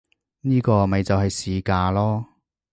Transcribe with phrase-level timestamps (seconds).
[0.41, 2.25] 呢個咪就係市價囉